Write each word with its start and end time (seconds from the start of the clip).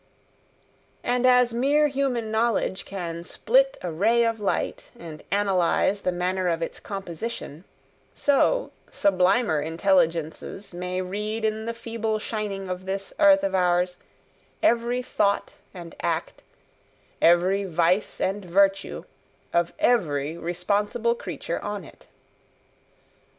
And 1.03 1.27
as 1.27 1.53
mere 1.53 1.85
human 1.85 2.31
knowledge 2.31 2.85
can 2.85 3.23
split 3.23 3.77
a 3.83 3.91
ray 3.91 4.25
of 4.25 4.39
light 4.39 4.89
and 4.97 5.23
analyse 5.31 5.99
the 6.01 6.11
manner 6.11 6.47
of 6.47 6.63
its 6.63 6.79
composition, 6.79 7.65
so, 8.15 8.71
sublimer 8.89 9.61
intelligences 9.61 10.73
may 10.73 11.03
read 11.03 11.45
in 11.45 11.65
the 11.67 11.73
feeble 11.75 12.17
shining 12.17 12.67
of 12.67 12.87
this 12.87 13.13
earth 13.19 13.43
of 13.43 13.53
ours, 13.53 13.97
every 14.63 15.03
thought 15.03 15.53
and 15.71 15.93
act, 16.01 16.41
every 17.21 17.63
vice 17.63 18.19
and 18.19 18.43
virtue, 18.43 19.03
of 19.53 19.71
every 19.77 20.35
responsible 20.35 21.13
creature 21.13 21.59
on 21.63 21.83
it. 21.83 22.07